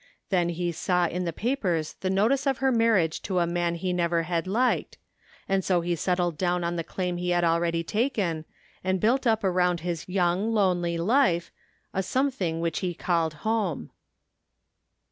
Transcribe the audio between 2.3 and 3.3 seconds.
of her marriage